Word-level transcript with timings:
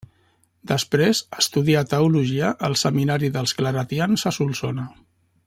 Després 0.69 1.19
estudià 1.41 1.83
teologia 1.91 2.49
al 2.69 2.79
Seminari 2.85 3.31
dels 3.37 3.55
Claretians 3.61 4.27
a 4.33 4.35
Solsona. 4.41 4.89